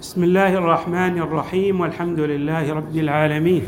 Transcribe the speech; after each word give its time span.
بسم 0.00 0.24
الله 0.24 0.54
الرحمن 0.54 1.18
الرحيم 1.18 1.80
والحمد 1.80 2.20
لله 2.20 2.72
رب 2.72 2.96
العالمين. 2.96 3.62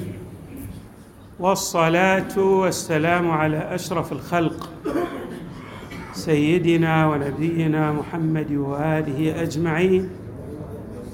والصلاة 1.41 2.39
والسلام 2.39 3.31
على 3.31 3.75
أشرف 3.75 4.13
الخلق 4.13 4.69
سيدنا 6.13 7.07
ونبينا 7.07 7.93
محمد 7.93 8.53
وآله 8.53 9.43
أجمعين 9.43 10.11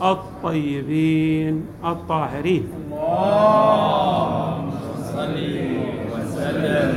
الطيبين 0.02 1.67
الطاهرين. 1.85 2.64
اللهم 2.93 4.71
صل 5.17 5.37
وسلم 6.12 6.89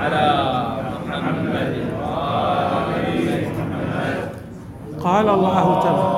على 0.00 0.26
محمد 1.08 1.74
وآل 2.00 2.88
محمد 3.44 4.16
قال 5.00 5.28
الله 5.28 5.80
تعالى 5.82 6.15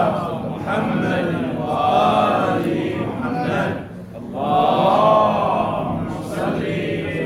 محمد 0.47 1.27
وآل 1.59 2.65
محمد. 3.03 3.73
اللهم 4.15 6.07
صل 6.35 6.63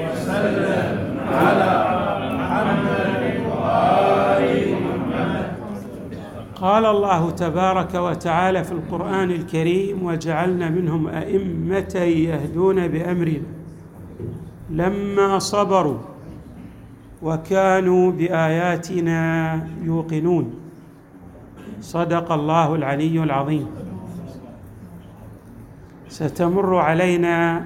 وسلم 0.03 0.89
على 1.41 1.73
محمد 2.33 3.13
وآل 3.51 4.43
محمد. 4.85 5.45
قال 6.61 6.85
الله 6.85 7.29
تبارك 7.29 7.93
وتعالى 7.95 8.63
في 8.63 8.71
القرآن 8.71 9.31
الكريم 9.31 10.05
وجعلنا 10.05 10.69
منهم 10.69 11.07
أئمة 11.07 11.93
يهدون 12.29 12.87
بأمرنا. 12.87 13.49
لما 14.69 15.39
صبروا 15.39 16.16
وكانوا 17.21 18.11
بآياتنا 18.11 19.19
يوقنون. 19.83 20.53
صدق 21.81 22.31
الله 22.31 22.75
العلي 22.75 23.23
العظيم. 23.23 23.67
ستمر 26.07 26.75
علينا 26.75 27.65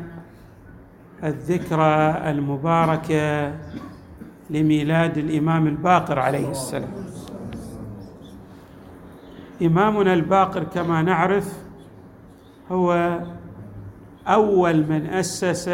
الذكرى 1.23 1.95
المباركة 2.31 3.53
لميلاد 4.49 5.17
الإمام 5.17 5.67
الباقر 5.67 6.19
عليه 6.19 6.51
السلام. 6.51 6.91
إمامنا 9.61 10.13
الباقر 10.13 10.63
كما 10.63 11.01
نعرف 11.01 11.53
هو 12.71 13.19
أول 14.27 14.77
من 14.87 15.05
أسس 15.05 15.69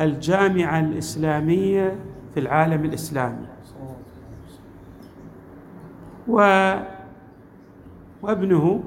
الجامعة 0.00 0.80
الإسلامية 0.80 1.96
في 2.34 2.40
العالم 2.40 2.84
الإسلامي. 2.84 3.46
و 6.28 6.36
وابنه 8.22 8.84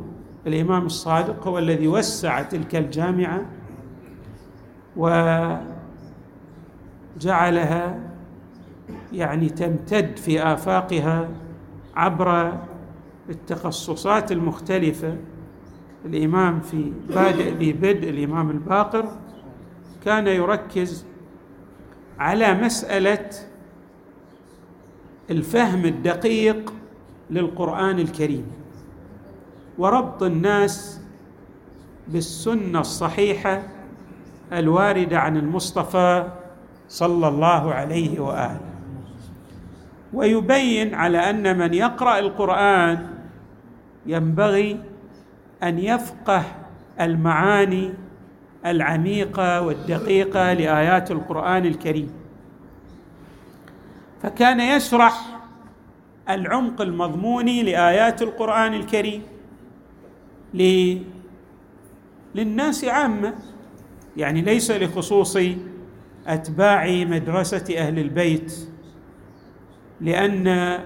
الإمام 0.48 0.86
الصادق 0.86 1.48
هو 1.48 1.60
الذي 1.60 1.88
وسع 1.88 2.42
تلك 2.42 2.76
الجامعة 2.76 3.42
وجعلها 7.18 8.00
يعني 9.14 9.50
تمتد 9.50 10.18
في 10.18 10.44
آفاقها 10.44 11.30
عبر 11.96 12.54
التخصصات 13.30 14.32
المختلفة. 14.32 15.18
الإمام 16.06 16.60
في 16.60 16.92
بادئ 17.10 17.52
ببدء 17.54 18.10
الإمام 18.10 18.50
الباقر 18.50 19.06
كان 20.06 20.28
يركز 20.28 21.06
على 22.24 22.54
مسألة 22.54 23.30
الفهم 25.30 25.86
الدقيق 25.86 26.74
للقرآن 27.30 28.00
الكريم. 28.00 28.48
وربط 29.78 30.24
الناس 30.24 31.02
بالسنة 32.08 32.80
الصحيحة 32.80 33.64
الواردة 34.54 35.20
عن 35.20 35.38
المصطفى 35.38 36.28
صلى 36.88 37.28
الله 37.28 37.74
عليه 37.74 38.20
وآله. 38.20 38.60
ويبين 40.14 40.96
على 40.96 41.30
أن 41.30 41.58
من 41.58 41.74
يقرأ 41.74 42.20
القرآن 42.20 43.08
ينبغي 44.06 44.80
أن 45.64 45.80
يفقه 45.80 46.44
المعاني 47.02 47.94
العميقة 48.66 49.62
والدقيقة 49.62 50.54
لآيات 50.54 51.12
القرآن 51.12 51.66
الكريم 51.66 52.12
فكان 54.22 54.60
يشرح 54.60 55.40
العمق 56.30 56.82
المضموني 56.82 57.64
لآيات 57.64 58.22
القرآن 58.22 58.74
الكريم. 58.74 59.22
للناس 62.36 62.86
عامة 62.86 63.34
يعني 64.18 64.42
ليس 64.42 64.72
لخصوص 64.72 65.38
أتباع 66.28 66.88
مدرسة 67.06 67.78
أهل 67.78 68.00
البيت 68.00 68.70
لأن 70.02 70.80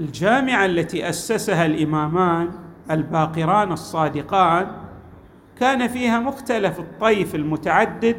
الجامعة 0.00 0.66
التي 0.66 1.08
أسسها 1.08 1.66
الإمامان 1.66 2.50
الباقران 2.90 3.72
الصادقان 3.72 4.87
كان 5.60 5.88
فيها 5.88 6.20
مختلف 6.20 6.78
الطيف 6.78 7.34
المتعدد 7.34 8.16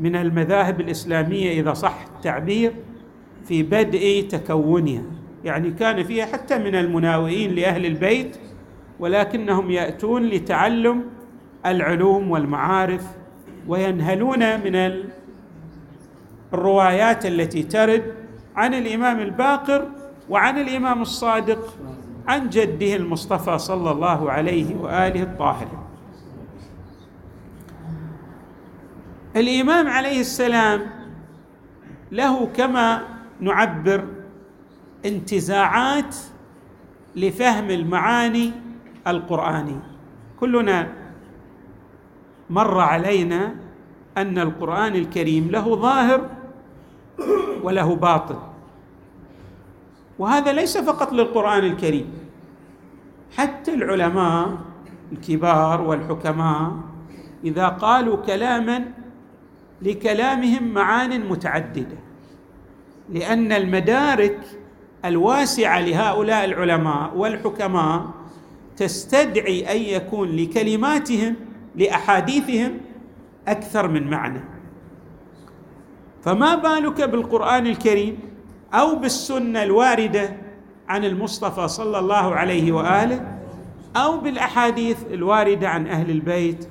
من 0.00 0.16
المذاهب 0.16 0.80
الإسلامية 0.80 1.60
إذا 1.60 1.72
صح 1.72 2.04
التعبير 2.16 2.72
في 3.44 3.62
بدء 3.62 4.26
تكونها. 4.30 5.02
يعني 5.44 5.70
كان 5.70 6.04
فيها 6.04 6.26
حتى 6.26 6.58
من 6.58 6.74
المناوئين 6.74 7.54
لأهل 7.54 7.86
البيت 7.86 8.36
ولكنهم 9.00 9.70
يأتون 9.70 10.22
لتعلم 10.22 11.04
العلوم 11.66 12.30
والمعارف 12.30 13.06
وينهلون 13.68 14.60
من 14.60 15.02
الروايات 16.52 17.26
التي 17.26 17.62
ترد 17.62 18.14
عن 18.56 18.74
الإمام 18.74 19.20
الباقر 19.20 19.88
وعن 20.30 20.58
الإمام 20.58 21.02
الصادق 21.02 21.74
عن 22.28 22.48
جده 22.48 22.96
المصطفى 22.96 23.58
صلى 23.58 23.90
الله 23.90 24.30
عليه 24.30 24.76
وآله 24.76 25.22
الطاهر. 25.22 25.81
الإمام 29.36 29.88
عليه 29.88 30.20
السلام 30.20 30.80
له 32.12 32.46
كما 32.46 33.02
نعبر 33.40 34.04
انتزاعات 35.04 36.16
لفهم 37.16 37.70
المعاني 37.70 38.52
القرانيه 39.06 39.82
كلنا 40.40 40.88
مر 42.50 42.80
علينا 42.80 43.54
أن 44.16 44.38
القرآن 44.38 44.94
الكريم 44.94 45.48
له 45.50 45.76
ظاهر 45.76 46.20
وله 47.62 47.94
باطن. 47.96 48.38
وهذا 50.18 50.52
ليس 50.52 50.78
فقط 50.78 51.12
للقرآن 51.12 51.64
الكريم 51.64 52.12
حتى 53.36 53.74
العلماء 53.74 54.58
الكبار 55.12 55.80
والحكماء 55.80 56.72
إذا 57.44 57.68
قالوا 57.68 58.16
كلاما 58.16 58.84
لكلامهم 59.82 60.74
معان 60.74 61.28
متعددة 61.28 61.96
لأن 63.10 63.52
المدارك 63.52 64.38
الواسعة 65.04 65.80
لهؤلاء 65.80 66.44
العلماء 66.44 67.16
والحكماء 67.16 68.10
تستدعي 68.76 69.72
أن 69.72 69.82
يكون 69.82 70.28
لكلماتهم 70.36 71.36
لأحاديثهم 71.76 72.80
أكثر 73.48 73.88
من 73.88 74.10
معنى. 74.10 74.40
فما 76.22 76.54
بالك 76.54 77.02
بالقرآن 77.02 77.66
الكريم 77.66 78.18
أو 78.74 78.96
بالسنة 78.96 79.62
الواردة 79.62 80.36
عن 80.88 81.04
المصطفى 81.04 81.68
صلى 81.68 81.98
الله 81.98 82.34
عليه 82.34 82.72
وآله 82.72 83.38
أو 83.96 84.18
بالأحاديث 84.18 84.98
الواردة 85.10 85.68
عن 85.68 85.86
أهل 85.86 86.10
البيت 86.10 86.68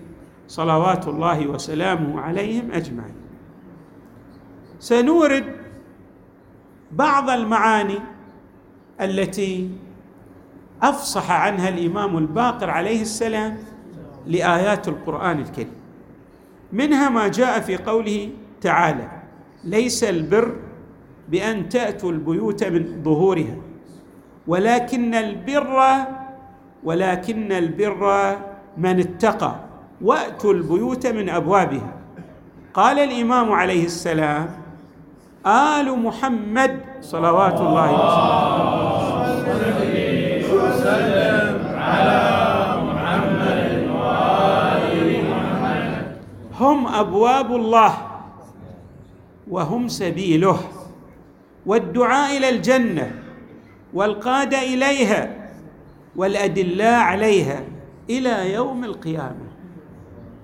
صلوات 0.51 1.07
الله 1.07 1.47
وسلامه 1.47 2.21
عليهم 2.21 2.71
أجمعين. 2.71 3.15
سنورد 4.79 5.45
بعض 6.91 7.29
المعاني 7.29 7.99
التي 9.01 9.69
أفصح 10.83 11.31
عنها 11.31 11.69
الإمام 11.69 12.17
الباقر 12.17 12.69
عليه 12.69 13.01
السلام 13.01 13.57
لآيات 14.27 14.87
القرآن 14.87 15.39
الكريم. 15.39 15.71
منها 16.73 17.09
ما 17.09 17.27
جاء 17.27 17.59
في 17.59 17.77
قوله 17.77 18.29
تعالى 18.61 19.07
ليس 19.63 20.03
البر 20.03 20.55
بأن 21.29 21.69
تأتوا 21.69 22.11
البيوت 22.11 22.63
من 22.63 23.03
ظهورها 23.03 23.55
ولكن 24.47 25.15
البر 25.15 25.79
ولكن 26.83 27.51
البر 27.51 28.37
من 28.77 28.99
اتقى. 28.99 29.70
وأتوا 30.03 30.53
البيوت 30.53 31.07
من 31.07 31.29
أبوابها. 31.29 31.93
قال 32.73 32.99
الإمام 32.99 33.51
عليه 33.51 33.85
السلام 33.85 34.49
آل 35.45 35.99
محمد 35.99 36.79
صلوات 37.01 37.59
الله 37.61 37.89
وسلم 37.91 39.61
وسلم. 40.51 41.75
على 41.77 42.21
محمد 42.83 43.89
وآل 43.95 45.23
محمد 45.29 46.17
هم 46.59 46.87
أبواب 46.87 47.55
الله 47.55 47.93
وهم 49.49 49.87
سبيله 49.87 50.59
والدعاء 51.65 52.37
إلى 52.37 52.49
الجنة 52.49 53.11
والقادة 53.93 54.59
إليها 54.61 55.51
والأدلاء 56.15 56.99
عليها 56.99 57.59
إلى 58.09 58.53
يوم 58.53 58.83
القيامة. 58.83 59.50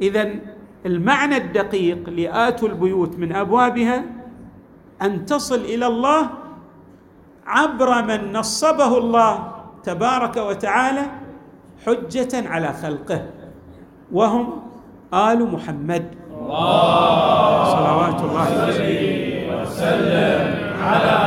اذا 0.01 0.29
المعنى 0.85 1.37
الدقيق 1.37 2.09
لآتوا 2.09 2.67
البيوت 2.67 3.19
من 3.19 3.35
أبوابها 3.35 4.03
أن 5.01 5.25
تصل 5.25 5.55
إلى 5.55 5.87
الله 5.87 6.29
عبر 7.45 8.01
من 8.03 8.33
نصبه 8.33 8.97
الله 8.97 9.51
تبارك 9.83 10.37
وتعالى 10.37 11.05
حجة 11.85 12.49
على 12.49 12.73
خلقه 12.73 13.25
وهم 14.11 14.61
آل 15.13 15.51
محمد. 15.51 16.05
صلوات 17.73 18.19
الله 18.21 18.47
وسلم. 19.61 20.41
على 20.81 21.17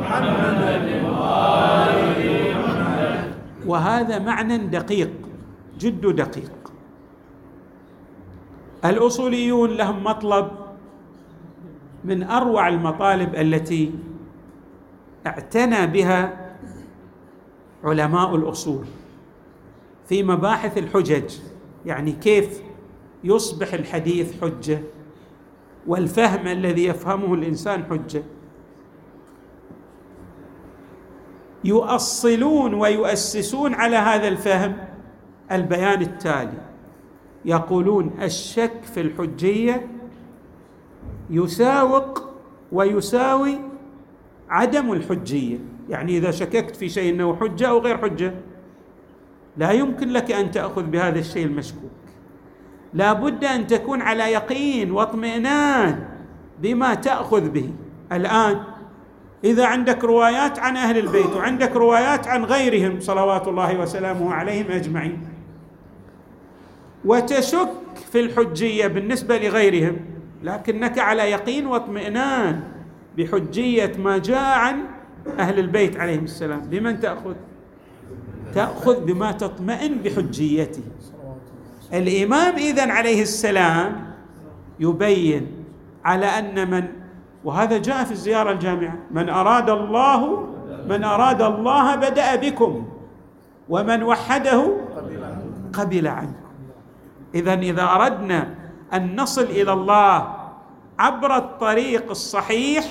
محمد 0.00 0.86
وهذا 3.66 4.18
معنى 4.18 4.58
دقيق 4.58 5.10
جد 5.78 6.06
دقيق. 6.06 6.52
الأصوليون 8.90 9.70
لهم 9.70 10.04
مطلب 10.04 10.50
من 12.04 12.22
أروع 12.22 12.68
المطالب 12.68 13.34
التي 13.34 13.92
اعتنى 15.26 15.86
بها 15.86 16.46
علماء 17.84 18.34
الأصول 18.34 18.84
في 20.08 20.22
مباحث 20.22 20.78
الحجج 20.78 21.34
يعني 21.86 22.12
كيف 22.12 22.62
يصبح 23.24 23.72
الحديث 23.72 24.42
حجة 24.42 24.82
والفهم 25.86 26.46
الذي 26.46 26.84
يفهمه 26.84 27.34
الإنسان 27.34 27.84
حجة. 27.84 28.22
يؤصلون 31.64 32.74
ويؤسسون 32.74 33.74
على 33.74 33.96
هذا 33.96 34.28
الفهم 34.28 34.76
البيان 35.52 36.02
التالي. 36.02 36.58
يقولون 37.46 38.10
الشك 38.22 38.84
في 38.94 39.00
الحجية 39.00 39.86
يساوق 41.30 42.30
ويساوي 42.72 43.58
عدم 44.48 44.92
الحجية. 44.92 45.58
يعني 45.88 46.18
إذا 46.18 46.30
شككت 46.30 46.76
في 46.76 46.88
شيء 46.88 47.14
إنه 47.14 47.36
حجة 47.36 47.68
أو 47.68 47.78
غير 47.78 47.98
حجة 47.98 48.34
لا 49.56 49.70
يمكن 49.70 50.08
لك 50.08 50.32
أن 50.32 50.50
تأخذ 50.50 50.82
بهذا 50.82 51.18
الشيء 51.18 51.46
المشكوك. 51.46 51.90
لا 52.94 53.12
بد 53.12 53.44
أن 53.44 53.66
تكون 53.66 54.02
على 54.02 54.32
يقين 54.32 54.90
واطمئنان 54.90 56.08
بما 56.62 56.94
تأخذ 56.94 57.48
به. 57.48 57.70
الآن 58.12 58.60
إذا 59.44 59.66
عندك 59.66 60.04
روايات 60.04 60.58
عن 60.58 60.76
أهل 60.76 60.98
البيت 60.98 61.36
وعندك 61.36 61.76
روايات 61.76 62.28
عن 62.28 62.44
غيرهم 62.44 63.00
صلوات 63.00 63.48
الله 63.48 63.80
وسلامه 63.80 64.34
عليهم 64.34 64.70
أجمعين. 64.70 65.35
وتشك 67.06 67.68
في 68.12 68.20
الحجية 68.20 68.86
بالنسبة 68.86 69.38
لغيرهم 69.38 69.96
لكنك 70.42 70.98
على 70.98 71.22
يقين 71.22 71.66
واطمئنان 71.66 72.60
بحجية 73.18 73.92
ما 73.98 74.18
جاء 74.18 74.58
عن 74.58 74.76
أهل 75.38 75.58
البيت 75.58 75.96
عليهم 75.96 76.24
السلام. 76.24 76.60
بمن 76.60 77.00
تأخذ؟ 77.00 77.34
تأخذ 78.54 79.04
بما 79.04 79.32
تطمئن 79.32 79.94
بحجيته. 80.04 80.82
الإمام 81.92 82.54
اذا 82.54 82.92
عليه 82.92 83.22
السلام 83.22 84.14
يبين 84.80 85.46
على 86.04 86.26
أن 86.26 86.70
من 86.70 86.84
وهذا 87.44 87.78
جاء 87.78 88.04
في 88.04 88.12
الزيارة 88.12 88.52
الجامعة 88.52 88.98
من 89.10 89.28
أراد 89.28 89.70
الله 89.70 90.46
من 90.88 91.04
أراد 91.04 91.42
الله 91.42 91.96
بدأ 91.96 92.36
بكم 92.36 92.86
ومن 93.68 94.02
وحده 94.02 94.76
قبل 95.72 96.06
عنكم. 96.06 96.45
إذا 97.36 97.54
إذا 97.54 97.84
أردنا 97.84 98.40
أن 98.94 99.20
نصل 99.20 99.42
إلى 99.42 99.72
الله 99.72 100.16
عبر 100.98 101.36
الطريق 101.36 102.10
الصحيح 102.10 102.84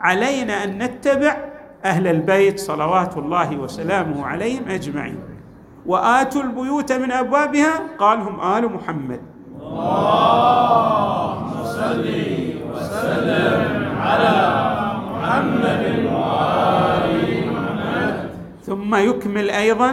علينا 0.00 0.64
أن 0.64 0.78
نتبع 0.78 1.36
أهل 1.84 2.06
البيت 2.06 2.60
صلوات 2.60 3.16
الله 3.16 3.56
وسلامه 3.56 4.26
عليهم 4.26 4.68
أجمعين. 4.68 5.18
وآتوا 5.86 6.42
البيوت 6.42 6.92
من 6.92 7.12
أبوابها 7.12 7.96
قال 7.98 8.18
هم 8.20 8.36
آل 8.40 8.72
محمد. 8.72 9.20
اللهم 9.60 11.52
صل 11.64 12.06
وسلم 12.72 13.58
على 13.96 14.36
محمد 15.08 15.84
وآل 16.12 17.08
محمد 17.48 18.14
ثم 18.66 18.94
يكمل 18.94 19.50
أيضا 19.50 19.90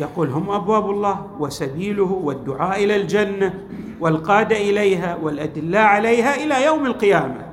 يقول 0.00 0.28
هم 0.28 0.50
أبواب 0.50 0.90
الله 0.90 1.30
وسبيله 1.38 2.12
والدعاء 2.12 2.84
إلى 2.84 2.96
الجنة 2.96 3.54
والقادة 4.00 4.56
إليها 4.56 5.16
والأدلاء 5.22 5.84
عليها 5.84 6.34
إلى 6.34 6.64
يوم 6.64 6.86
القيامة. 6.86 7.46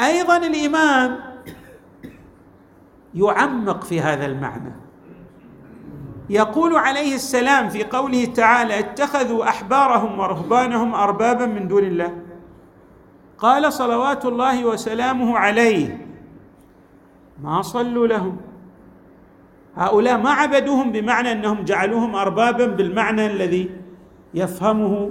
أيضا 0.00 0.36
الإمام 0.36 1.18
يعمق 3.14 3.84
في 3.84 4.00
هذا 4.00 4.26
المعنى. 4.26 4.72
يقول 6.30 6.76
عليه 6.76 7.14
السلام 7.14 7.68
في 7.68 7.84
قوله 7.84 8.24
تعالى 8.24 8.78
اتخذوا 8.78 9.48
أحبارهم 9.48 10.18
ورهبانهم 10.18 10.94
اربابا 10.94 11.46
من 11.46 11.68
دون 11.68 11.84
الله 11.84 12.18
قال 13.38 13.72
صلوات 13.72 14.24
الله 14.24 14.64
وسلامه 14.64 15.38
عليه 15.38 16.06
ما 17.42 17.62
صلوا 17.62 18.06
لهم 18.06 18.36
هؤلاء 19.76 20.18
ما 20.18 20.30
عبدوهم 20.30 20.92
بمعنى 20.92 21.32
أنهم 21.32 21.64
جعلوهم 21.64 22.16
اربابا 22.16 22.66
بالمعنى 22.66 23.26
الذي 23.26 23.70
يفهمه 24.34 25.10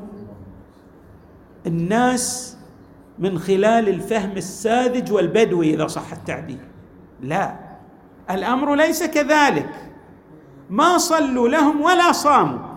الناس 1.67 2.57
من 3.19 3.39
خلال 3.39 3.89
الفهم 3.89 4.31
الساذج 4.31 5.11
والبدوي 5.11 5.73
إذا 5.73 5.87
صح 5.87 6.11
التعبير. 6.11 6.67
لا. 7.21 7.55
الأمر 8.29 8.75
ليس 8.75 9.03
كذلك. 9.03 9.69
ما 10.69 10.97
صلوا 10.97 11.49
لهم 11.49 11.81
ولا 11.81 12.11
صاموا 12.11 12.75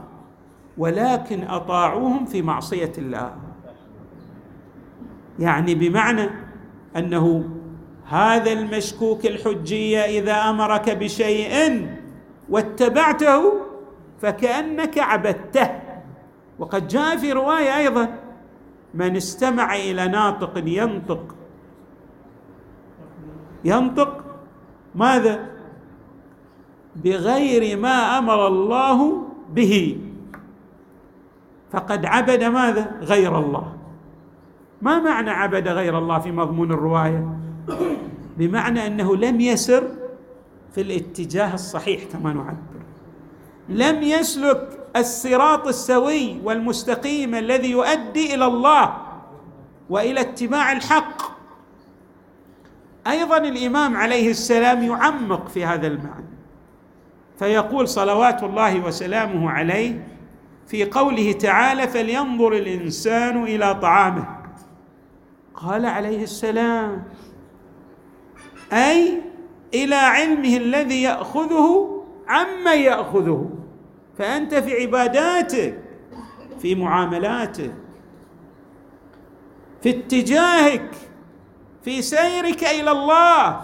ولكن 0.79 1.45
أطاعوهم 1.45 2.25
في 2.25 2.43
معصية 2.43 2.93
الله. 2.99 3.33
يعني 5.39 5.75
بمعنى 5.75 6.31
أنه 6.97 7.51
هذا 8.09 8.53
المشكوك 8.53 9.27
الحجية 9.27 10.01
إذا 10.01 10.33
أمرك 10.33 10.91
بشيء 10.91 11.87
واتبعته 12.49 13.53
فكأنك 14.21 14.99
عبدته. 14.99 15.69
وقد 16.59 16.89
جاء 16.89 17.17
في 17.17 17.33
رواية 17.33 17.77
أيضا 17.77 18.09
من 18.95 19.17
استمع 19.17 19.75
إلى 19.77 20.09
ناطق 20.09 20.53
ينطق. 20.67 21.35
ينطق 23.65 24.25
ماذا؟ 24.95 25.47
بغير 26.97 27.79
ما 27.79 28.19
أمر 28.19 28.47
الله 28.47 29.23
به. 29.51 29.99
فقد 31.73 32.07
عبد 32.07 32.45
ماذا؟ 32.45 32.97
غير 33.01 33.39
الله. 33.39 33.73
ما 34.83 34.99
معنى 34.99 35.31
عبد 35.31 35.69
غير 35.69 35.99
الله 35.99 36.19
في 36.19 36.33
مضمون 36.33 36.73
الرواية؟ 36.73 37.48
بمعنى 38.37 38.87
أنه 38.87 39.17
لم 39.17 39.41
يسر 39.41 39.89
في 40.75 40.81
الاتجاه 40.81 41.55
الصحيح 41.55 42.05
كما 42.13 42.33
نعبر. 42.33 42.79
لم 43.69 44.03
يسلك 44.03 44.79
الصراط 44.97 45.67
السوي 45.67 46.41
والمستقيم 46.45 47.35
الذي 47.35 47.71
يؤدي 47.71 48.35
إلى 48.35 48.47
الله 48.47 48.97
وإلى 49.91 50.21
اتباع 50.21 50.73
الحق. 50.73 51.23
أيضا 53.07 53.37
الإمام 53.37 53.97
عليه 53.97 54.31
السلام 54.31 54.83
يعمق 54.83 55.49
في 55.49 55.65
هذا 55.65 55.87
المعنى 55.87 56.29
فيقول 57.39 57.89
صلوات 57.89 58.43
الله 58.43 58.87
وسلامه 58.87 59.51
عليه 59.51 60.09
في 60.67 60.85
قوله 60.85 61.33
تعالى 61.33 61.89
فلينظر 61.89 62.53
الإنسان 62.53 63.43
إلى 63.43 63.75
طعامه. 63.75 64.39
قال 65.55 65.87
عليه 65.87 66.23
السلام 66.23 67.05
أي 68.73 69.23
إلى 69.75 69.95
علمه 69.95 70.57
الذي 70.57 71.03
يأخذه 71.03 72.03
عمن 72.29 72.79
يأخذه. 72.79 73.51
فأنت 74.19 74.55
في 74.55 74.83
عباداتك 74.83 75.79
في 76.59 76.75
معاملاتك 76.75 77.75
في 79.83 79.91
اتجاهك 79.91 80.91
في 81.83 82.03
سيرك 82.03 82.65
إلى 82.65 82.91
الله 82.91 83.61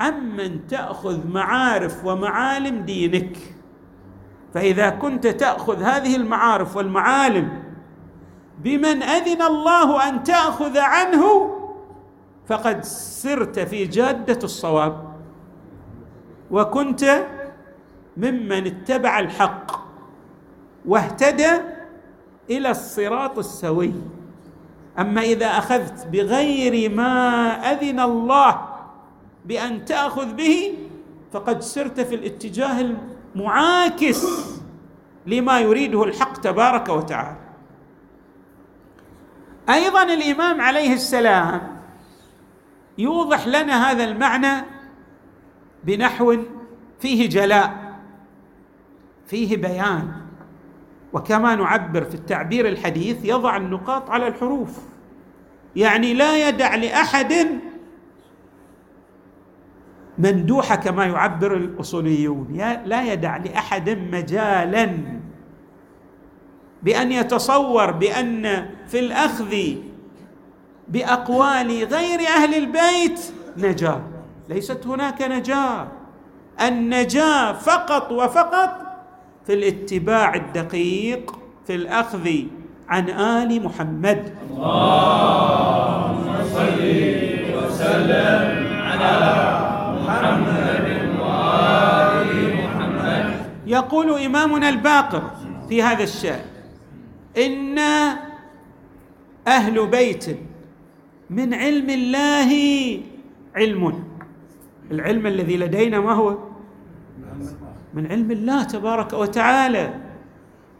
عمن 0.00 0.66
تأخذ 0.66 1.28
معارف 1.28 2.04
ومعالم 2.04 2.78
دينك. 2.78 3.36
فإذا 4.54 4.90
كنت 4.90 5.26
تأخذ 5.26 5.82
هذه 5.82 6.16
المعارف 6.16 6.76
والمعالم 6.76 7.62
بمن 8.58 9.02
أذن 9.02 9.42
الله 9.42 10.08
أن 10.08 10.22
تأخذ 10.22 10.78
عنه 10.78 11.53
فقد 12.48 12.84
سرت 12.84 13.58
في 13.58 13.84
جادة 13.84 14.38
الصواب 14.44 15.14
وكنت 16.50 17.26
ممن 18.16 18.66
اتبع 18.66 19.18
الحق 19.18 19.84
واهتدى 20.86 21.50
إلى 22.50 22.70
الصراط 22.70 23.38
السوي. 23.38 23.92
أما 24.98 25.20
إذا 25.20 25.46
أخذت 25.46 26.06
بغير 26.06 26.90
ما 26.90 27.50
أذن 27.72 28.00
الله 28.00 28.68
بأن 29.44 29.84
تأخذ 29.84 30.34
به 30.34 30.74
فقد 31.32 31.62
سرت 31.62 32.00
في 32.00 32.14
الاتجاه 32.14 32.94
المعاكس 33.34 34.26
لما 35.26 35.60
يريده 35.60 36.04
الحق 36.04 36.40
تبارك 36.40 36.88
وتعالى. 36.88 37.36
أيضا 39.68 40.02
الإمام 40.02 40.60
عليه 40.60 40.92
السلام 40.92 41.73
يوضح 42.98 43.46
لنا 43.46 43.90
هذا 43.90 44.04
المعنى 44.04 44.64
بنحو 45.84 46.36
فيه 47.00 47.28
جلاء 47.28 47.98
فيه 49.26 49.56
بيان. 49.56 50.12
وكما 51.12 51.54
نعبر 51.54 52.04
في 52.04 52.14
التعبير 52.14 52.68
الحديث 52.68 53.24
يضع 53.24 53.56
النقاط 53.56 54.10
على 54.10 54.26
الحروف. 54.28 54.78
يعني 55.76 56.14
لا 56.14 56.48
يدع 56.48 56.74
لأحد 56.74 57.34
مندوحة 60.18 60.76
كما 60.76 61.06
يعبر 61.06 61.56
الأصوليون. 61.56 62.48
لا 62.84 63.12
يدع 63.12 63.36
لأحد 63.36 63.90
مجالا. 63.90 64.90
بأن 66.82 67.12
يتصور 67.12 67.90
بأن 67.90 68.66
في 68.86 68.98
الأخذ 68.98 69.54
بأقوال 70.88 71.84
غير 71.84 72.20
أهل 72.20 72.54
البيت. 72.54 73.20
نجاه 73.56 74.00
ليست 74.48 74.86
هناك 74.86 75.22
نجاه 75.22 75.86
النجاه 76.60 77.52
فقط 77.52 78.12
وفقط 78.12 78.70
في 79.46 79.54
الاتباع 79.54 80.34
الدقيق 80.34 81.38
في 81.66 81.74
الأخذ 81.74 82.30
عن 82.88 83.10
آل 83.10 83.64
محمد 83.64 84.34
اللهم 84.50 86.26
صل 86.54 86.80
وسلم 87.56 88.66
على 88.82 89.22
محمد 90.00 90.86
وال 91.20 92.54
محمد. 92.56 93.34
يقول 93.66 94.20
إمامنا 94.24 94.68
الباقر 94.68 95.30
في 95.68 95.82
هذا 95.82 96.02
الشأن 96.02 96.44
إن 97.38 97.78
أهل 99.48 99.86
بيت 99.86 100.38
من 101.30 101.54
علم 101.54 101.90
الله 101.90 102.50
علم. 103.56 104.04
العلم 104.90 105.26
الذي 105.26 105.56
لدينا 105.56 106.00
ما 106.00 106.12
هو؟ 106.12 106.38
من 107.94 108.06
علم 108.06 108.30
الله 108.30 108.62
تبارك 108.62 109.12
وتعالى. 109.12 109.94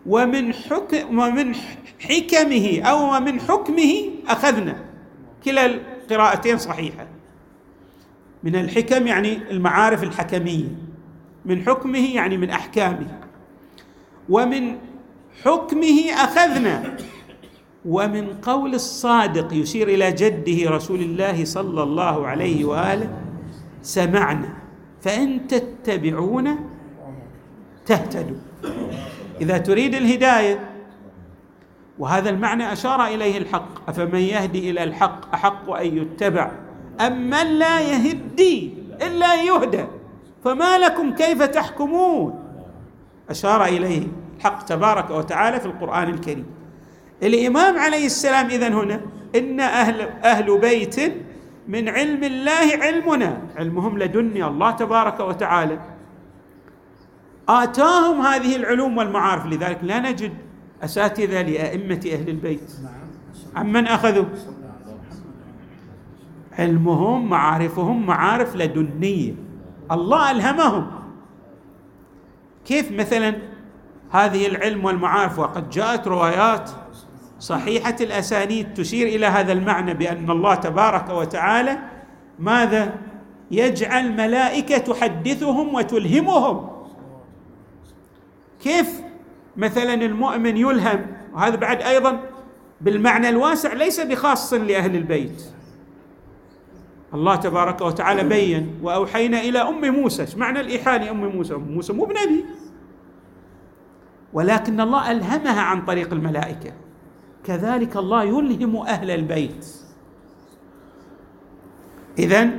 ومن 0.07 0.55
حكم 0.55 1.19
ومن 1.19 1.55
حكمه 2.01 2.81
أو 2.83 3.17
ومن 3.17 3.41
حكمه 3.41 4.11
أخذنا. 4.29 4.85
كلا 5.45 5.67
القراءتين 5.67 6.59
صحيحة. 6.59 7.07
من 8.43 8.57
الحكم 8.57 9.07
يعني 9.07 9.51
المعارف 9.51 10.03
الحكمية. 10.03 10.69
من 11.45 11.67
حكمه 11.67 12.15
يعني 12.15 12.37
من 12.37 12.51
أحكامه. 12.51 13.21
ومن 14.29 14.77
حكمه 15.45 16.13
أخذنا. 16.15 16.97
ومن 17.85 18.35
قول 18.43 18.75
الصادق 18.75 19.53
يشير 19.53 19.89
إلى 19.89 20.13
جده 20.13 20.71
رسول 20.71 21.01
الله 21.01 21.45
صلى 21.45 21.83
الله 21.83 22.27
عليه 22.27 22.65
وآله 22.65 23.09
سمعنا. 23.83 24.49
فإن 25.01 25.47
تتبعون 25.47 26.57
تهتدوا. 27.87 28.37
إذا 29.41 29.59
تريد 29.59 29.95
الهداية 29.95 30.71
وهذا 31.99 32.31
المعنى 32.31 32.73
أشار 32.73 33.07
إليه 33.07 33.39
الحق 33.39 33.89
أفمن 33.89 34.19
يهدي 34.19 34.71
إلى 34.71 34.85
الحق 34.85 35.35
أحق 35.35 35.71
أن 35.71 35.99
يتبع 35.99 36.51
أم 37.01 37.31
من 37.31 37.47
لا 37.59 37.81
يهدي 37.81 38.75
إلا 39.03 39.43
يهدى 39.43 39.85
فما 40.45 40.79
لكم 40.79 41.15
كيف 41.15 41.43
تحكمون؟ 41.43 42.45
أشار 43.31 43.65
إليه 43.65 44.03
الحق 44.37 44.65
تبارك 44.65 45.11
وتعالى 45.11 45.61
في 45.61 45.67
القرآن 45.67 46.09
الكريم. 46.09 46.47
الإمام 47.23 47.79
عليه 47.79 48.07
السلام 48.07 48.47
اذا 48.47 48.69
هنا 48.69 49.01
إن 49.37 49.61
أهل 49.61 50.01
أهل 50.01 50.59
بيت 50.59 50.97
من 51.69 51.89
علم 51.89 52.25
الله 52.25 52.79
علمنا 52.83 53.43
علمهم 53.57 53.99
لدني 53.99 54.45
الله 54.45 54.71
تبارك 54.71 55.21
وتعالى. 55.21 55.81
آتاهم 57.49 58.21
هذه 58.21 58.57
العلوم 58.57 58.99
والمعارف 58.99 59.47
لذلك 59.47 59.79
لا 59.83 59.99
نجد 59.99 60.33
أساتذة 60.83 61.43
لأئمة 61.43 62.01
أهل 62.13 62.29
البيت. 62.29 62.73
عمن 63.57 63.87
أخذوا؟ 63.87 64.25
علمهم 66.59 67.29
معارفهم 67.29 68.07
معارف 68.07 68.57
لدنية 68.57 69.35
الله 69.91 70.31
ألهمهم. 70.31 70.87
كيف 72.65 72.93
مثلا 72.93 73.35
هذه 74.11 74.47
العلم 74.47 74.85
والمعارف؟ 74.85 75.39
وقد 75.39 75.71
جاءت 75.71 76.09
روايات 76.09 76.71
صحيحة 77.45 77.97
الأسانيد 78.01 78.75
تشير 78.75 79.07
إلى 79.07 79.27
هذا 79.27 79.53
المعنى 79.53 79.95
بأن 79.95 80.31
الله 80.31 80.55
تبارك 80.55 81.11
وتعالى 81.11 81.79
ماذا؟ 82.39 82.95
يجعل 83.51 84.13
ملائكة 84.13 84.79
تحدثهم 84.79 85.75
وتلهمهم. 85.75 86.71
كيف 88.63 89.01
مثلا 89.57 89.95
المؤمن 89.95 90.57
يلهم؟ 90.57 91.07
وهذا 91.35 91.57
بعد 91.57 91.83
أيضا 91.83 92.21
بالمعنى 92.81 93.29
الواسع 93.29 93.73
ليس 93.73 94.01
بخاص 94.01 94.53
لأهل 94.53 94.97
البيت. 94.97 95.43
الله 97.15 97.37
تبارك 97.37 97.81
وتعالى 97.81 98.25
بين 98.25 98.79
وأوحينا 98.83 99.41
إلى 99.41 99.59
أم 99.59 99.95
موسى. 99.95 100.23
إيش 100.23 100.37
معنى 100.37 100.61
الايحاء 100.61 101.01
لام 101.01 101.27
موسى؟ 101.27 101.55
أم 101.55 101.61
موسى 101.61 101.93
مو 101.93 102.05
بنبي. 102.05 102.45
ولكن 104.33 104.81
الله 104.81 105.11
ألهمها 105.11 105.61
عن 105.61 105.85
طريق 105.85 106.13
الملائكة. 106.13 106.84
كذلك 107.45 107.97
الله 107.97 108.25
يلهم 108.25 108.77
أهل 108.77 109.11
البيت. 109.11 109.67
اذا 112.19 112.51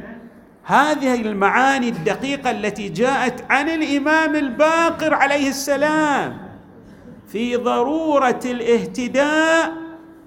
هذه 0.63 1.22
المعاني 1.22 1.89
الدقيقة 1.89 2.51
التي 2.51 2.89
جاءت 2.89 3.46
عن 3.50 3.70
الإمام 3.70 4.36
الباقر 4.36 5.13
عليه 5.13 5.50
السلام 5.50 6.38
في 7.27 7.56
ضرورة 7.56 8.39
الاهتداء 8.46 9.74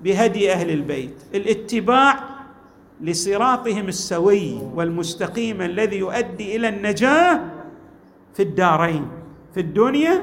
بهدي 0.04 0.52
أهل 0.52 0.70
البيت 0.70 1.14
الاتباع 1.34 2.18
لصراطهم 3.00 3.88
السوي 3.88 4.58
والمستقيم 4.74 5.62
الذي 5.62 5.96
يؤدي 5.96 6.56
إلى 6.56 6.68
النجاة 6.68 7.40
في 8.34 8.42
الدارين 8.42 9.08
في 9.54 9.60
الدنيا 9.60 10.22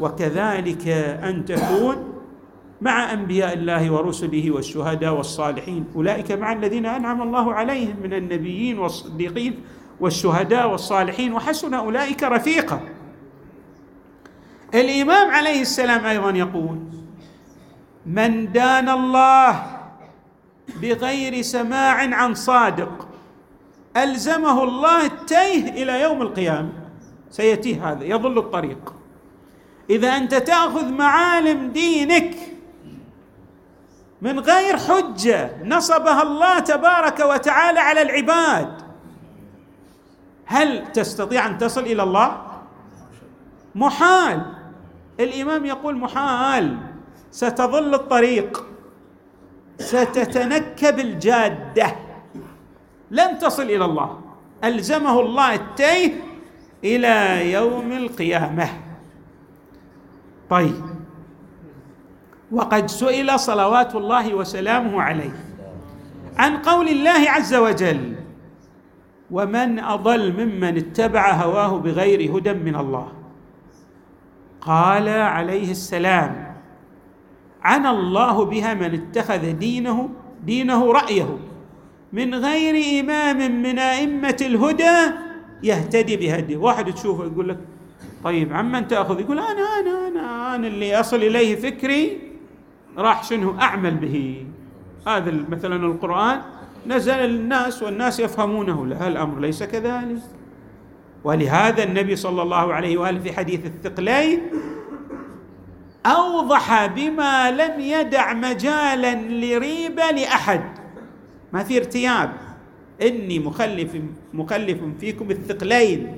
وكذلك 0.00 0.88
أن 1.22 1.44
تكون 1.44 2.09
مع 2.80 3.12
أنبياء 3.12 3.52
الله 3.52 3.90
ورسله 3.90 4.50
والشهداء 4.50 5.14
والصالحين. 5.14 5.84
أولئك 5.96 6.32
مع 6.32 6.52
الذين 6.52 6.86
أنعم 6.86 7.22
الله 7.22 7.54
عليهم 7.54 7.96
من 8.02 8.14
النبيين 8.14 8.78
والصديقين 8.78 9.60
والشهداء 10.00 10.70
والصالحين 10.70 11.32
وحسن 11.32 11.74
أولئك 11.74 12.22
رفيقا. 12.22 12.80
الإمام 14.74 15.30
عليه 15.30 15.60
السلام 15.60 16.06
أيضا 16.06 16.30
يقول 16.30 16.78
من 18.06 18.52
دان 18.52 18.88
الله 18.88 19.62
بغير 20.82 21.42
سماع 21.42 22.14
عن 22.14 22.34
صادق 22.34 23.08
ألزمه 23.96 24.64
الله 24.64 25.06
التيه 25.06 25.68
إلى 25.82 26.02
يوم 26.02 26.22
القيامة. 26.22 26.72
سيتيه 27.30 27.92
هذا 27.92 28.04
يضل 28.04 28.38
الطريق. 28.38 28.94
إذا 29.90 30.16
أنت 30.16 30.34
تأخذ 30.34 30.88
معالم 30.92 31.70
دينك 31.72 32.34
من 34.22 34.40
غير 34.40 34.76
حجة 34.76 35.50
نصبها 35.64 36.22
الله 36.22 36.58
تبارك 36.58 37.20
وتعالى 37.20 37.80
على 37.80 38.02
العباد. 38.02 38.82
هل 40.46 40.92
تستطيع 40.92 41.46
أن 41.46 41.58
تصل 41.58 41.80
إلى 41.80 42.02
الله؟ 42.02 42.42
محال. 43.74 44.42
الإمام 45.20 45.66
يقول 45.66 45.96
محال. 45.96 46.78
ستظل 47.30 47.94
الطريق. 47.94 48.66
ستتنكب 49.78 50.98
الجادة. 50.98 51.96
لن 53.10 53.38
تصل 53.38 53.62
إلى 53.62 53.84
الله. 53.84 54.20
ألزمه 54.64 55.20
الله 55.20 55.54
التيه 55.54 56.14
إلى 56.84 57.52
يوم 57.52 57.92
القيامة. 57.92 58.68
طيب. 60.50 60.89
وقد 62.52 62.86
سئل 62.90 63.40
صلوات 63.40 63.94
الله 63.94 64.34
وسلامه 64.34 65.02
عليه 65.02 65.32
عن 66.36 66.56
قول 66.56 66.88
الله 66.88 67.30
عز 67.30 67.54
وجل 67.54 68.14
ومن 69.30 69.78
أضل 69.78 70.32
ممن 70.32 70.76
اتبع 70.76 71.32
هواه 71.32 71.78
بغير 71.78 72.36
هدى 72.38 72.52
من 72.52 72.76
الله 72.76 73.12
قال 74.60 75.08
عليه 75.08 75.70
السلام 75.70 76.54
عن 77.62 77.86
الله 77.86 78.44
بها 78.44 78.74
من 78.74 78.94
اتخذ 78.94 79.52
دينه 79.52 80.08
دينه 80.44 80.92
رأيه 80.92 81.38
من 82.12 82.34
غير 82.34 83.00
إمام 83.04 83.62
من 83.62 83.78
أئمة 83.78 84.36
الهدى 84.40 85.14
يهتدي 85.62 86.16
بهديه 86.16 86.56
واحد 86.56 86.92
تشوفه 86.92 87.24
يقول 87.24 87.48
لك 87.48 87.58
طيب 88.24 88.52
عمن 88.52 88.88
تأخذ؟ 88.88 89.20
يقول 89.20 89.38
أنا 89.38 89.50
أنا 89.80 90.08
أنا 90.08 90.54
أنا 90.54 90.66
اللي 90.66 91.00
أصل 91.00 91.16
إليه 91.16 91.56
فكري 91.56 92.29
راح 92.98 93.24
شنو 93.24 93.60
أعمل 93.60 93.94
به. 93.94 94.46
هذا 95.06 95.30
مثلا 95.48 95.76
القرآن 95.86 96.40
نزل 96.86 97.14
الناس 97.14 97.82
والناس 97.82 98.20
يفهمونه 98.20 98.86
لا 98.86 99.08
الأمر 99.08 99.40
ليس 99.40 99.62
كذلك. 99.62 100.22
ولهذا 101.24 101.82
النبي 101.84 102.16
صلى 102.16 102.42
الله 102.42 102.74
عليه 102.74 102.98
وآله 102.98 103.20
في 103.20 103.32
حديث 103.32 103.66
الثقلين 103.66 104.40
أوضح 106.06 106.86
بما 106.86 107.50
لم 107.50 107.80
يدع 107.80 108.32
مجالا 108.32 109.14
لريبه 109.14 110.10
لأحد. 110.10 110.64
ما 111.52 111.62
في 111.62 111.78
ارتياب. 111.78 112.32
إني 113.02 113.38
مخلف 113.38 113.96
مكلف 114.34 114.78
فيكم 115.00 115.30
الثقلين. 115.30 116.16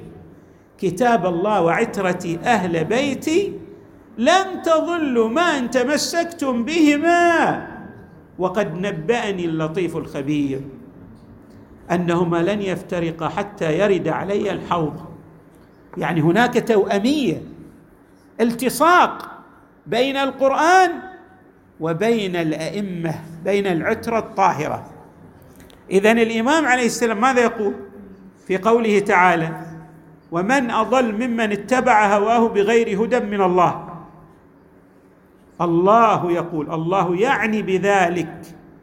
كتاب 0.79 1.27
الله 1.27 1.63
وعترتي 1.63 2.39
أهل 2.39 2.85
بيتي 2.85 3.53
لن 4.19 4.63
تضلوا 4.63 5.29
ما 5.29 5.59
ان 5.59 5.71
تمسكتم 5.71 6.65
بهما. 6.65 7.67
وقد 8.39 8.75
نبأني 8.75 9.45
اللطيف 9.45 9.97
الخبير 9.97 10.61
أنهما 11.91 12.43
لن 12.43 12.63
يفترقا 12.63 13.29
حتى 13.29 13.79
يرد 13.79 14.09
علي 14.09 14.51
الحوض. 14.51 15.01
يعني 15.97 16.21
هناك 16.21 16.69
توأمية 16.69 17.43
التصاق 18.41 19.31
بين 19.87 20.17
القرآن 20.17 20.91
وبين 21.81 22.37
الأئمة 22.37 23.15
بين 23.45 23.67
العترة 23.67 24.19
الطاهرة. 24.19 24.91
إذا 25.91 26.13
الإمام 26.13 26.67
عليه 26.67 26.87
السلام 26.87 27.21
ماذا 27.21 27.41
يقول؟ 27.41 27.75
في 28.47 28.59
قوله 28.59 28.99
تعالى 28.99 29.67
ومن 30.33 30.71
أضل 30.71 31.13
ممن 31.13 31.53
اتبع 31.53 32.17
هواه 32.17 32.49
بغير 32.49 33.05
هدى 33.05 33.21
من 33.21 33.43
الله. 33.43 33.92
الله 35.65 36.33
يقول 36.33 36.73
الله 36.73 37.17
يعني 37.17 37.63
بذلك 37.63 38.43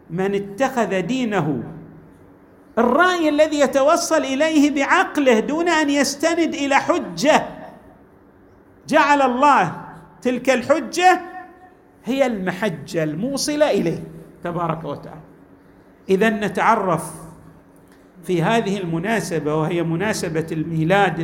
من 0.09 0.35
اتخذ 0.35 1.01
دينه. 1.01 1.63
الرأي 2.77 3.29
الذي 3.29 3.59
يتوصل 3.59 4.17
إليه 4.17 4.75
بعقله 4.75 5.39
دون 5.39 5.69
أن 5.69 5.89
يستند 5.89 6.53
إلى 6.53 6.75
حجة. 6.75 7.45
جعل 8.87 9.21
الله 9.21 9.81
تلك 10.21 10.49
الحجة 10.49 11.21
هي 12.05 12.25
المحجة 12.25 13.03
الموصلة 13.03 13.71
إليه 13.71 14.03
تبارك 14.43 14.83
وتعالى. 14.83 15.21
اذا 16.09 16.29
نتعرف 16.29 17.13
في 18.23 18.43
هذه 18.43 18.77
المناسبة 18.77 19.55
وهي 19.55 19.83
مناسبة 19.83 20.47
الميلاد 20.51 21.19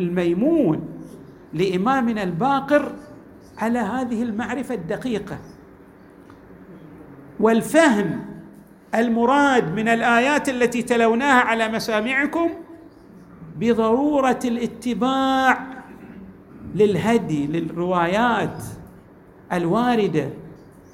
الميمون 0.00 0.88
لإمامنا 1.52 2.22
الباقر 2.22 2.92
على 3.58 3.78
هذه 3.78 4.22
المعرفة 4.22 4.74
الدقيقة. 4.74 5.38
والفهم 7.40 8.24
المراد 8.94 9.74
من 9.74 9.88
الآيات 9.88 10.48
التي 10.48 10.82
تلوناها 10.82 11.40
على 11.40 11.68
مسامعكم 11.68 12.50
بضرورة 13.56 14.38
الاتباع 14.44 15.66
للهدي 16.74 17.46
للروايات 17.46 18.62
الواردة 19.52 20.28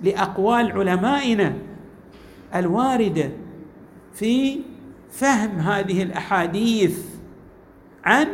لأقوال 0.01 0.73
علمائنا 0.73 1.53
الواردة 2.55 3.31
في 4.15 4.61
فهم 5.11 5.59
هذه 5.59 6.03
الأحاديث 6.03 6.99
عن 8.05 8.27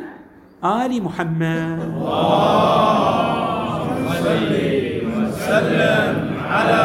آل 0.64 1.02
محمد. 1.02 1.80
اللهم 1.80 3.29
صل 4.20 4.52
وسلم 5.16 6.36
على 6.50 6.84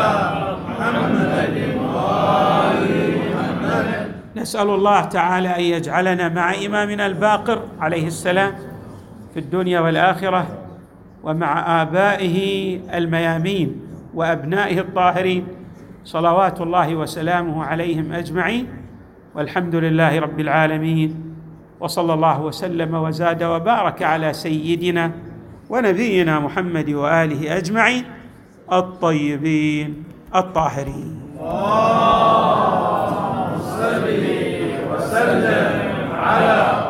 محمد 0.69 1.57
وآل 1.77 2.83
محمد 3.27 4.11
نسال 4.35 4.69
الله 4.69 5.01
تعالى 5.01 5.47
أن 5.55 5.61
يجعلنا 5.61 6.29
مع 6.29 6.53
إمامنا 6.65 7.05
الباقر 7.05 7.61
عليه 7.79 8.07
السلام 8.07 8.53
في 9.33 9.39
الدنيا 9.39 9.79
والآخرة 9.79 10.47
ومع 11.23 11.81
آبائه 11.81 12.37
الميامين 12.97 13.81
وأبنائه 14.13 14.79
الطاهرين 14.79 15.47
صلوات 16.03 16.61
الله 16.61 16.95
وسلامه 16.95 17.63
عليهم 17.65 18.11
أجمعين 18.13 18.67
والحمد 19.35 19.75
لله 19.75 20.19
رب 20.19 20.39
العالمين 20.39 21.33
وصلى 21.79 22.13
الله 22.13 22.41
وسلم 22.41 22.95
وزاد 22.95 23.43
وبارك 23.43 24.03
على 24.03 24.33
سيدنا 24.33 25.11
ونبينا 25.69 26.39
محمد 26.39 26.89
وآله 26.89 27.57
أجمعين 27.57 28.03
الطيبين 28.71 30.03
الطاهرين. 30.35 31.21
اللهم 31.41 32.85
صل 33.59 34.05
وسلم 34.91 35.69
على 36.13 36.84